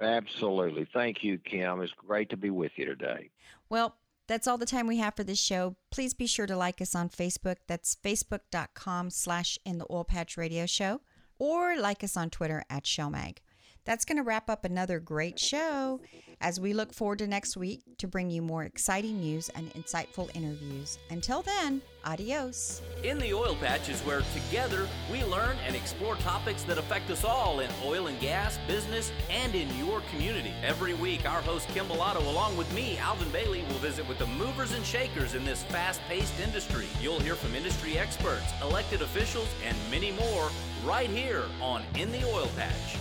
[0.00, 0.86] Absolutely.
[0.92, 1.80] Thank you, Kim.
[1.80, 3.30] It's great to be with you today.
[3.68, 5.76] Well, that's all the time we have for this show.
[5.90, 7.56] Please be sure to like us on Facebook.
[7.66, 11.00] That's facebook.com slash in the oil patch radio show
[11.38, 13.38] or like us on Twitter at Shalemag.
[13.86, 16.00] That's going to wrap up another great show
[16.40, 20.28] as we look forward to next week to bring you more exciting news and insightful
[20.34, 20.98] interviews.
[21.08, 22.82] Until then, adios.
[23.04, 27.24] In the Oil Patch is where together we learn and explore topics that affect us
[27.24, 30.52] all in oil and gas, business, and in your community.
[30.64, 34.26] Every week, our host Kim Bellotto, along with me, Alvin Bailey, will visit with the
[34.26, 36.86] movers and shakers in this fast paced industry.
[37.00, 40.50] You'll hear from industry experts, elected officials, and many more
[40.84, 42.96] right here on In the Oil Patch.